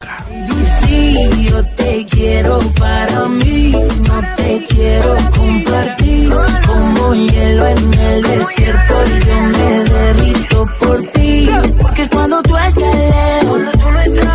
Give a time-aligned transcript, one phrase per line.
[0.00, 6.32] Sí, yo te quiero para mí, no te quiero compartir.
[6.66, 11.48] Como hielo en el desierto, yo me derrito por ti.
[11.80, 13.60] Porque cuando tú estás lejos,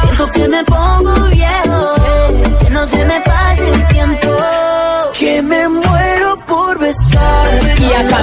[0.01, 2.50] siento que me pongo viejo.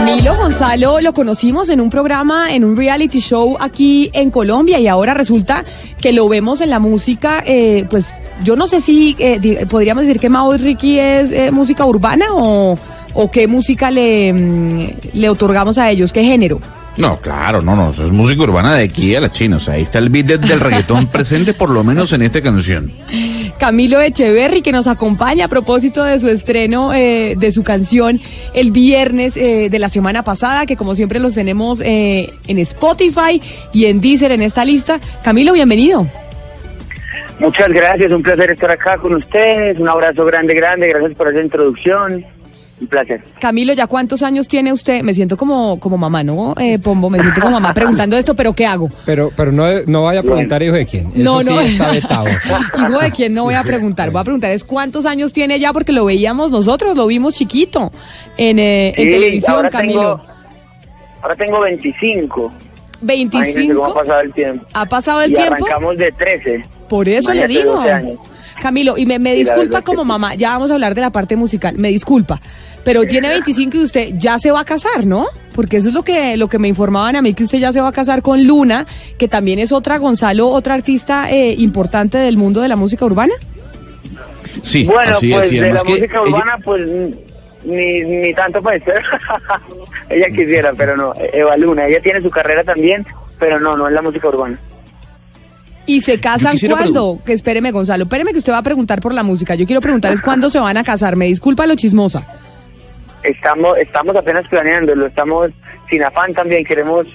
[0.09, 4.89] Camilo Gonzalo lo conocimos en un programa, en un reality show aquí en Colombia y
[4.89, 5.63] ahora resulta
[6.01, 8.07] que lo vemos en la música, eh, pues
[8.43, 12.25] yo no sé si eh, podríamos decir que Mao y Ricky es eh, música urbana
[12.33, 12.79] o,
[13.13, 16.59] o qué música le, mm, le otorgamos a ellos, qué género.
[16.97, 19.75] No, claro, no, no, eso es música urbana de aquí a la China, o sea,
[19.75, 22.91] ahí está el beat de- del reggaetón presente por lo menos en esta canción.
[23.59, 28.21] Camilo Echeverry que nos acompaña a propósito de su estreno eh, de su canción
[28.55, 33.43] el viernes eh, de la semana pasada, que como siempre los tenemos eh, en Spotify
[33.73, 35.01] y en Deezer en esta lista.
[35.23, 36.07] Camilo, bienvenido.
[37.41, 41.41] Muchas gracias, un placer estar acá con ustedes, un abrazo grande, grande, gracias por esa
[41.41, 42.25] introducción,
[42.81, 43.21] un placer.
[43.41, 45.03] Camilo, ¿ya cuántos años tiene usted?
[45.03, 46.55] Me siento como, como mamá, ¿no?
[46.59, 48.89] Eh, Pombo, me siento como mamá preguntando esto, pero ¿qué hago?
[49.05, 51.11] Pero, pero no, no vaya a preguntar hijo de quién.
[51.15, 51.63] No, Eso no.
[51.63, 52.27] sí está vetado.
[52.89, 54.11] Hijo de quién no voy a preguntar.
[54.11, 57.91] Voy a preguntar es cuántos años tiene ya porque lo veíamos nosotros, lo vimos chiquito
[58.37, 60.17] en, eh, en televisión, ahora Camilo.
[60.17, 60.23] Tengo,
[61.23, 62.53] ahora tengo 25.
[63.01, 63.95] Imagínense cómo ha 25.
[63.95, 64.67] pasado el tiempo.
[64.73, 65.55] ¿Ha pasado el y tiempo?
[65.55, 66.63] arrancamos de 13.
[66.89, 67.83] Por eso le digo.
[68.59, 68.63] 12 años.
[68.63, 71.77] Camilo, y me, me disculpa como mamá, ya vamos a hablar de la parte musical,
[71.79, 72.41] me disculpa,
[72.85, 75.27] pero tiene 25 y usted ya se va a casar, ¿no?
[75.55, 77.81] Porque eso es lo que, lo que me informaban a mí, que usted ya se
[77.81, 78.87] va a casar con Luna,
[79.19, 83.35] que también es otra Gonzalo, otra artista eh, importante del mundo de la música urbana.
[84.63, 86.81] Sí, Bueno, así pues es, de la que música ella- urbana, pues
[87.65, 89.03] ni, ni tanto puede ser.
[90.09, 91.13] ella quisiera, pero no.
[91.33, 93.05] Eva Luna, ella tiene su carrera también,
[93.39, 94.59] pero no, no es la música urbana.
[95.89, 97.19] ¿Y se casan cuándo?
[97.25, 99.55] Que espéreme, Gonzalo, espéreme que usted va a preguntar por la música.
[99.55, 101.17] Yo quiero preguntar es cuándo se van a casar.
[101.17, 102.27] Me disculpa lo chismosa.
[103.23, 105.51] Estamos, estamos apenas planeándolo, estamos
[105.89, 107.07] sin afán también, queremos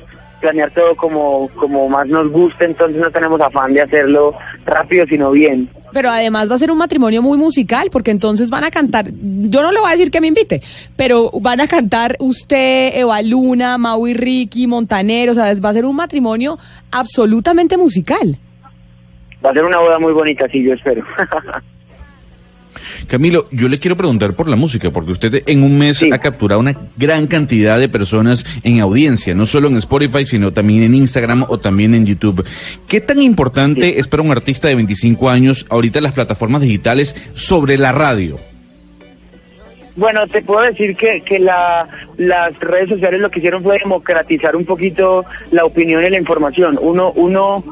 [0.42, 4.34] planear todo como, como más nos guste, entonces no tenemos afán de hacerlo
[4.66, 5.70] rápido, sino bien.
[5.94, 9.62] Pero además va a ser un matrimonio muy musical, porque entonces van a cantar, yo
[9.62, 10.62] no le voy a decir que me invite,
[10.98, 15.74] pero van a cantar usted, Eva Luna, Mau y Ricky, Montaner, o sea, va a
[15.74, 16.58] ser un matrimonio
[16.92, 18.40] absolutamente musical.
[19.46, 21.04] Va a ser una boda muy bonita, sí, yo espero.
[23.08, 26.10] Camilo, yo le quiero preguntar por la música, porque usted en un mes Sí.
[26.12, 30.84] ha capturado una gran cantidad de personas en audiencia, no solo en Spotify, sino también
[30.84, 32.46] en Instagram o también en YouTube.
[32.88, 37.78] ¿Qué tan importante es para un artista de 25 años ahorita las plataformas digitales sobre
[37.78, 38.38] la radio?
[39.96, 41.88] Bueno, te puedo decir que, que la,
[42.18, 46.80] las redes sociales lo que hicieron fue democratizar un poquito la opinión y la información.
[46.82, 47.64] Uno, uno,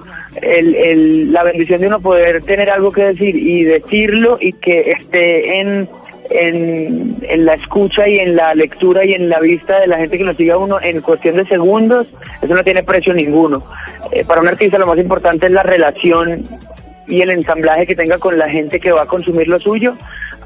[0.42, 4.92] el, el, la bendición de uno poder tener algo que decir y decirlo y que
[4.92, 5.90] esté en,
[6.30, 10.18] en, en la escucha y en la lectura y en la vista de la gente
[10.18, 12.08] que lo siga uno en cuestión de segundos,
[12.42, 13.64] eso no tiene precio ninguno.
[14.12, 16.44] Eh, para un artista lo más importante es la relación
[17.08, 19.96] y el ensamblaje que tenga con la gente que va a consumir lo suyo.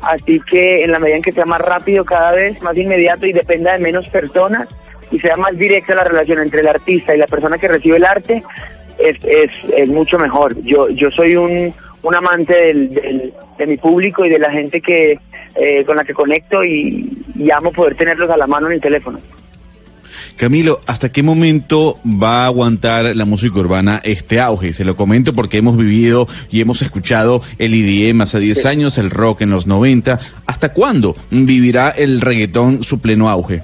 [0.02, 3.34] Así que en la medida en que sea más rápido cada vez, más inmediato y
[3.34, 4.68] dependa de menos personas
[5.12, 8.06] y sea más directa la relación entre el artista y la persona que recibe el
[8.06, 8.44] arte,
[9.00, 10.56] es, es, es mucho mejor.
[10.64, 14.82] Yo, yo soy un, un amante del, del- de mi público y de la gente
[14.82, 15.18] que
[15.56, 18.82] eh, con la que conecto y, y amo poder tenerlos a la mano en el
[18.82, 19.20] teléfono.
[20.36, 24.74] Camilo, ¿hasta qué momento va a aguantar la música urbana este auge?
[24.74, 29.12] Se lo comento porque hemos vivido y hemos escuchado el IDM hace 10 años, el
[29.12, 30.20] rock en los 90.
[30.46, 33.62] ¿Hasta cuándo vivirá el reggaetón su pleno auge?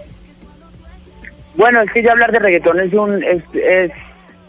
[1.56, 3.92] Bueno, es que ya hablar de reggaetón es un es, es,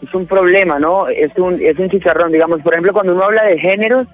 [0.03, 1.07] es un problema, ¿no?
[1.07, 2.61] Es un es un chicharrón, digamos.
[2.61, 4.05] Por ejemplo, cuando uno habla de géneros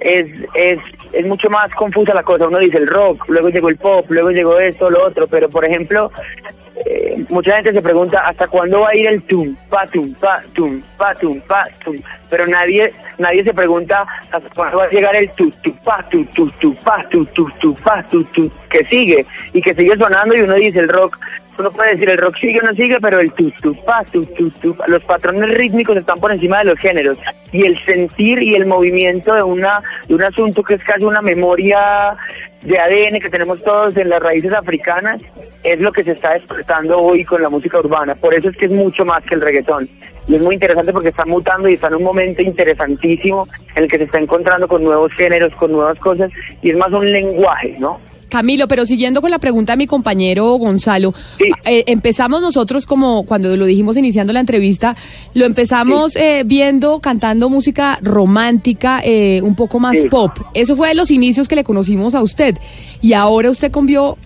[0.00, 0.78] es es
[1.12, 2.46] es mucho más confusa la cosa.
[2.46, 5.26] Uno dice el rock, luego llegó el pop, luego llegó esto, lo otro.
[5.26, 6.10] Pero por ejemplo,
[6.86, 10.42] eh, mucha gente se pregunta hasta cuándo va a ir el tum pa tum pa
[10.54, 11.96] tum pa tum pa tum.
[12.30, 16.24] Pero nadie nadie se pregunta hasta cuándo va a llegar el tu tu pa tu
[16.26, 20.36] tu tu pa tu tu tu pa tu tu que sigue y que sigue sonando
[20.36, 21.18] y uno dice el rock
[21.60, 24.24] uno puede decir el rock sigue o no sigue, pero el tu tu pa, tu
[24.24, 27.18] tu tu, los patrones rítmicos están por encima de los géneros
[27.52, 31.22] y el sentir y el movimiento de una de un asunto que es casi una
[31.22, 32.16] memoria
[32.62, 35.20] de ADN que tenemos todos en las raíces africanas
[35.62, 38.14] es lo que se está despertando hoy con la música urbana.
[38.14, 39.88] Por eso es que es mucho más que el reggaetón.
[40.26, 43.90] Y es muy interesante porque está mutando y está en un momento interesantísimo en el
[43.90, 46.30] que se está encontrando con nuevos géneros, con nuevas cosas,
[46.62, 48.00] y es más un lenguaje, ¿no?
[48.30, 51.12] Camilo, pero siguiendo con la pregunta de mi compañero Gonzalo,
[51.66, 54.96] eh, empezamos nosotros como cuando lo dijimos iniciando la entrevista,
[55.34, 60.30] lo empezamos eh, viendo cantando música romántica, eh, un poco más pop.
[60.54, 62.56] Eso fue de los inicios que le conocimos a usted.
[63.02, 64.16] Y ahora usted cambió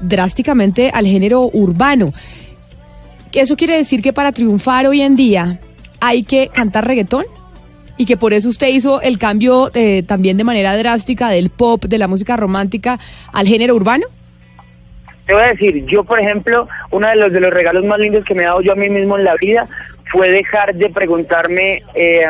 [0.00, 2.12] drásticamente al género urbano.
[3.32, 5.60] ¿Eso quiere decir que para triunfar hoy en día
[6.00, 7.24] hay que cantar reggaetón?
[7.96, 11.84] Y que por eso usted hizo el cambio eh, también de manera drástica del pop,
[11.84, 12.98] de la música romántica
[13.32, 14.06] al género urbano?
[15.26, 18.24] Te voy a decir, yo por ejemplo, uno de los, de los regalos más lindos
[18.24, 19.68] que me he dado yo a mí mismo en la vida
[20.12, 22.24] fue dejar de preguntarme eh,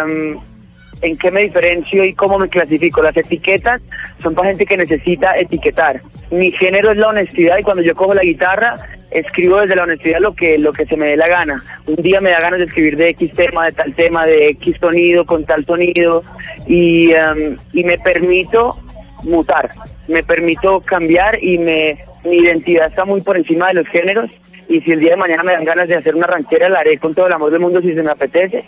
[1.03, 3.03] en qué me diferencio y cómo me clasifico.
[3.03, 3.83] Las etiquetas
[4.23, 6.01] son para gente que necesita etiquetar.
[6.31, 8.77] Mi género es la honestidad y cuando yo cojo la guitarra
[9.11, 11.62] escribo desde la honestidad lo que lo que se me dé la gana.
[11.87, 14.76] Un día me da ganas de escribir de X tema, de tal tema, de X
[14.81, 16.23] sonido, con tal sonido
[16.67, 18.79] y, um, y me permito
[19.23, 19.70] mutar,
[20.08, 24.31] me permito cambiar y me mi identidad está muy por encima de los géneros
[24.69, 26.99] y si el día de mañana me dan ganas de hacer una ranchera la haré
[26.99, 28.64] con todo el amor del mundo si se me apetece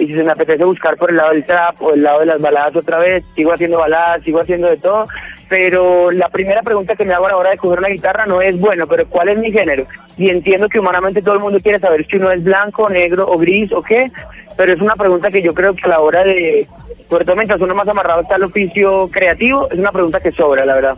[0.00, 2.26] y si se me apetece buscar por el lado del trap o el lado de
[2.26, 5.06] las baladas otra vez, sigo haciendo baladas, sigo haciendo de todo,
[5.50, 8.40] pero la primera pregunta que me hago a la hora de coger una guitarra no
[8.40, 9.84] es, bueno, pero ¿cuál es mi género?
[10.16, 13.36] Y entiendo que humanamente todo el mundo quiere saber si uno es blanco, negro o
[13.36, 14.12] gris o qué,
[14.56, 16.68] pero es una pregunta que yo creo que a la hora de,
[17.08, 20.64] sobre todo mientras uno más amarrado está el oficio creativo, es una pregunta que sobra,
[20.64, 20.96] la verdad.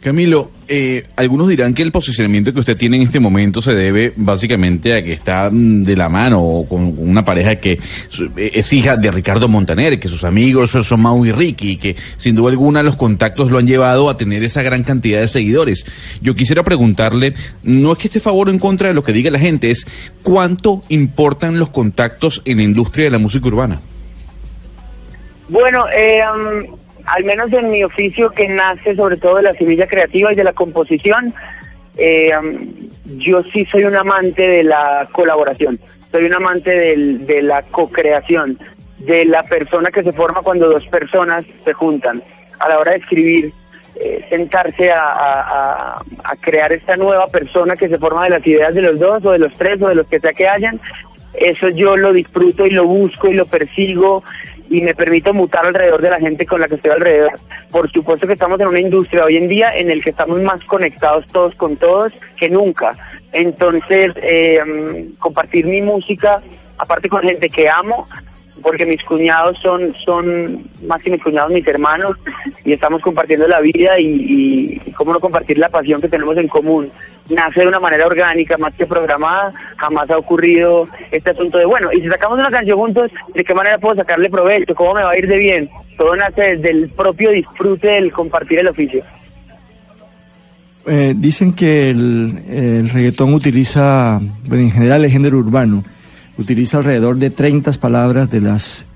[0.00, 4.12] Camilo, eh, algunos dirán que el posicionamiento que usted tiene en este momento se debe
[4.16, 8.96] básicamente a que está mm, de la mano con una pareja que eh, es hija
[8.96, 12.82] de Ricardo Montaner, que sus amigos son Mau y Ricky, y que sin duda alguna
[12.82, 15.86] los contactos lo han llevado a tener esa gran cantidad de seguidores.
[16.20, 19.12] Yo quisiera preguntarle, no es que esté a favor o en contra de lo que
[19.12, 19.86] diga la gente, es
[20.22, 23.80] cuánto importan los contactos en la industria de la música urbana.
[25.48, 26.22] Bueno, eh,
[27.06, 30.44] al menos en mi oficio que nace sobre todo de la semilla creativa y de
[30.44, 31.32] la composición,
[31.98, 32.32] eh,
[33.16, 35.78] yo sí soy un amante de la colaboración,
[36.10, 38.58] soy un amante de la co-creación,
[38.98, 42.22] de la persona que se forma cuando dos personas se juntan
[42.58, 43.52] a la hora de escribir,
[43.96, 46.02] eh, sentarse a,
[46.40, 49.38] crear esta nueva persona que se forma de las ideas de los dos o de
[49.38, 50.80] los tres o de los que sea que hayan.
[51.34, 54.22] Eso yo lo disfruto y lo busco y lo persigo
[54.68, 57.32] y me permito mutar alrededor de la gente con la que estoy alrededor.
[57.70, 60.62] Por supuesto que estamos en una industria hoy en día en el que estamos más
[60.64, 62.96] conectados todos con todos que nunca.
[63.32, 66.40] Entonces, eh, compartir mi música,
[66.78, 68.08] aparte con gente que amo,
[68.66, 72.16] porque mis cuñados son, son más que mis cuñados, mis hermanos,
[72.64, 76.48] y estamos compartiendo la vida y, y, cómo no compartir la pasión que tenemos en
[76.48, 76.90] común.
[77.30, 81.92] Nace de una manera orgánica, más que programada, jamás ha ocurrido este asunto de, bueno,
[81.92, 84.74] y si sacamos una canción juntos, ¿de qué manera puedo sacarle provecho?
[84.74, 85.70] ¿Cómo me va a ir de bien?
[85.96, 89.04] Todo nace desde el propio disfrute del compartir el oficio.
[90.88, 94.20] Eh, dicen que el, el reggaetón utiliza,
[94.50, 95.84] en general el género urbano,
[96.38, 98.86] utiliza alrededor de 30 palabras de las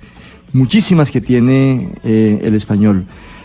[0.52, 3.04] muchísimas que tiene eh, el español.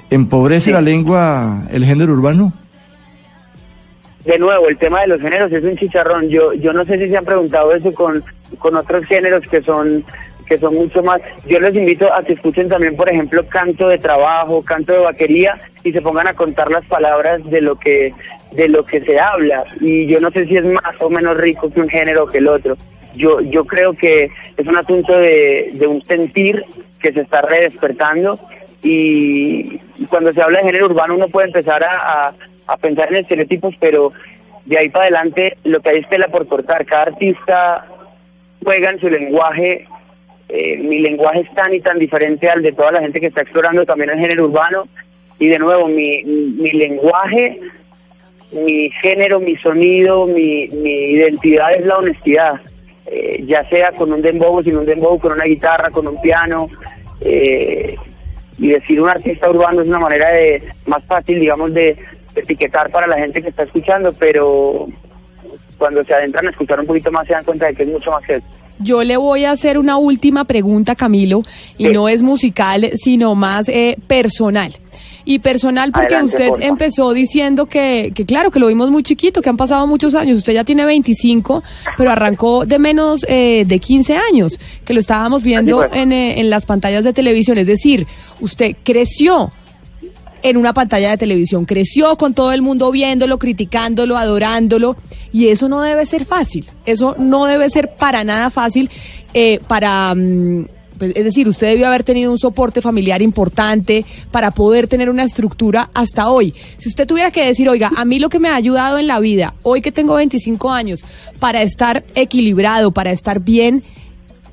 [0.09, 2.53] ¿Empobrece la lengua el género urbano?
[4.23, 6.29] De nuevo, el tema de los géneros es un chicharrón.
[6.29, 8.23] Yo, yo no sé si se han preguntado eso con,
[8.57, 10.03] con otros géneros que son
[10.45, 11.19] que son mucho más.
[11.47, 15.59] Yo les invito a que escuchen también, por ejemplo, canto de trabajo, canto de vaquería
[15.83, 18.13] y se pongan a contar las palabras de lo que
[18.51, 19.63] de lo que se habla.
[19.81, 22.47] Y yo no sé si es más o menos rico que un género que el
[22.47, 22.77] otro
[23.15, 26.63] yo, yo creo que es un asunto de, de un sentir
[26.99, 28.39] que se está redespertando
[28.85, 29.79] y
[30.09, 32.33] cuando se habla de género urbano uno puede empezar a,
[32.67, 34.11] a, pensar en estereotipos, pero
[34.65, 36.85] de ahí para adelante lo que hay es tela por cortar.
[36.85, 37.87] Cada artista
[38.63, 39.87] juega en su lenguaje.
[40.49, 43.41] Eh, mi lenguaje es tan y tan diferente al de toda la gente que está
[43.41, 44.87] explorando también el género urbano.
[45.39, 47.59] Y de nuevo, mi, mi lenguaje,
[48.51, 52.61] mi género, mi sonido, mi, mi identidad es la honestidad.
[53.05, 56.69] Eh, ya sea con un dembow, sin un dembow, con una guitarra, con un piano.
[57.21, 57.95] Eh,
[58.57, 61.97] y decir un artista urbano es una manera de más fácil, digamos, de,
[62.35, 64.87] etiquetar para la gente que está escuchando, pero
[65.77, 68.11] cuando se adentran a escuchar un poquito más se dan cuenta de que es mucho
[68.11, 68.41] más que
[68.79, 71.43] Yo le voy a hacer una última pregunta, Camilo,
[71.77, 74.75] y no es musical, sino más eh, personal.
[75.25, 76.65] Y personal porque Adelante, usted porfa.
[76.67, 80.37] empezó diciendo que, que claro, que lo vimos muy chiquito, que han pasado muchos años.
[80.37, 81.63] Usted ya tiene 25,
[81.97, 86.49] pero arrancó de menos eh, de 15 años, que lo estábamos viendo en, eh, en
[86.51, 87.57] las pantallas de televisión.
[87.57, 88.05] Es decir,
[88.39, 89.51] usted creció
[90.43, 94.95] en una pantalla de televisión, creció con todo el mundo viéndolo, criticándolo, adorándolo,
[95.33, 98.91] y eso no debe ser fácil, eso no debe ser para nada fácil
[99.33, 100.13] eh, para...
[100.13, 105.23] mm, es decir, usted debió haber tenido un soporte familiar importante para poder tener una
[105.23, 106.53] estructura hasta hoy.
[106.77, 109.19] Si usted tuviera que decir, oiga, a mí lo que me ha ayudado en la
[109.19, 111.03] vida, hoy que tengo 25 años,
[111.39, 113.83] para estar equilibrado, para estar bien,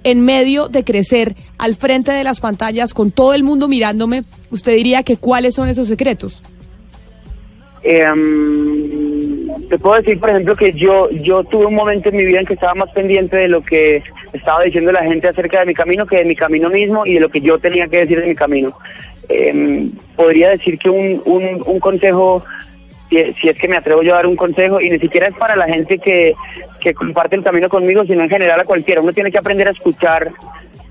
[0.04, 4.74] en medio de crecer al frente de las pantallas con todo el mundo mirándome, usted
[4.74, 6.42] diría que cuáles son esos secretos.
[7.84, 12.40] Em, te puedo decir, por ejemplo, que yo yo tuve un momento en mi vida
[12.40, 15.74] en que estaba más pendiente de lo que estaba diciendo la gente acerca de mi
[15.74, 18.28] camino que de mi camino mismo y de lo que yo tenía que decir de
[18.28, 18.72] mi camino.
[19.28, 22.44] Em, podría decir que un, un, un consejo,
[23.10, 25.34] si, si es que me atrevo yo a dar un consejo, y ni siquiera es
[25.36, 26.34] para la gente que,
[26.80, 29.00] que comparte el camino conmigo, sino en general a cualquiera.
[29.00, 30.30] Uno tiene que aprender a escuchar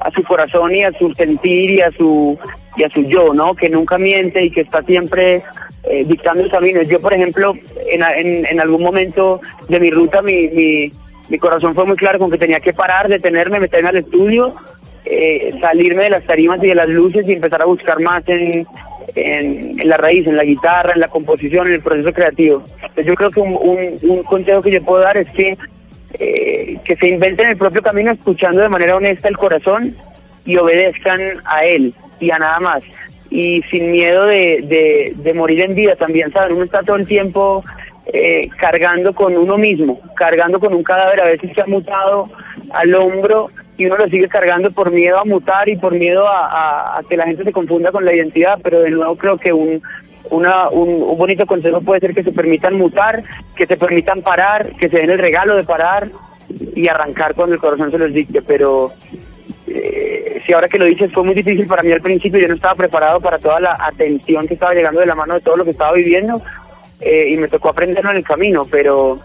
[0.01, 2.37] a su corazón y a su sentir y a su
[2.75, 3.53] y a su yo, ¿no?
[3.53, 5.43] Que nunca miente y que está siempre
[5.83, 6.81] eh, dictando el camino.
[6.83, 7.53] Yo, por ejemplo,
[7.87, 10.91] en, en, algún momento de mi ruta, mi, mi,
[11.29, 14.55] mi corazón fue muy claro con que tenía que parar, detenerme, meterme al estudio,
[15.05, 18.65] eh, salirme de las tarimas y de las luces y empezar a buscar más en,
[19.15, 22.63] en, en la raíz, en la guitarra, en la composición, en el proceso creativo.
[22.75, 25.57] Entonces, yo creo que un, un, un consejo que yo puedo dar es que
[26.19, 29.95] eh, que se inventen el propio camino escuchando de manera honesta el corazón
[30.45, 32.83] y obedezcan a él y a nada más.
[33.29, 36.53] Y sin miedo de, de, morir en vida también, ¿saben?
[36.53, 37.63] Uno está todo el tiempo
[38.07, 42.29] eh, cargando con uno mismo, cargando con un cadáver a veces que ha mutado
[42.71, 47.01] al hombro y uno lo sigue cargando por miedo a mutar y por miedo a
[47.09, 49.81] que la gente se confunda con la identidad, pero de nuevo creo que un,
[50.31, 53.23] una, un, un bonito consejo puede ser que se permitan mutar,
[53.55, 56.09] que se permitan parar, que se den el regalo de parar
[56.75, 58.91] y arrancar cuando el corazón se los dicte, pero
[59.67, 62.55] eh, si ahora que lo dices fue muy difícil para mí al principio, yo no
[62.55, 65.65] estaba preparado para toda la atención que estaba llegando de la mano de todo lo
[65.65, 66.41] que estaba viviendo
[66.99, 69.19] eh, y me tocó aprenderlo en el camino, pero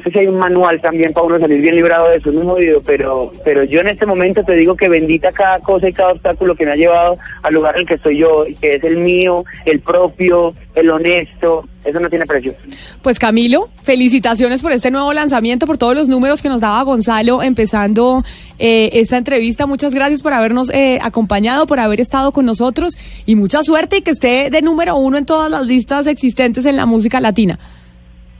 [0.00, 2.36] no sé si hay un manual también para uno salir bien librado de eso, es
[2.36, 5.92] muy jodido, pero, pero yo en este momento te digo que bendita cada cosa y
[5.92, 8.84] cada obstáculo que me ha llevado al lugar en el que estoy yo, que es
[8.84, 12.54] el mío, el propio, el honesto, eso no tiene precio.
[13.02, 17.42] Pues Camilo, felicitaciones por este nuevo lanzamiento, por todos los números que nos daba Gonzalo
[17.42, 18.22] empezando
[18.58, 19.66] eh, esta entrevista.
[19.66, 24.02] Muchas gracias por habernos eh, acompañado, por haber estado con nosotros y mucha suerte y
[24.02, 27.58] que esté de número uno en todas las listas existentes en la música latina.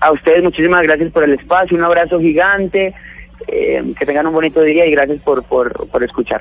[0.00, 2.94] A ustedes muchísimas gracias por el espacio, un abrazo gigante,
[3.46, 6.40] eh, que tengan un bonito día y gracias por, por, por escuchar.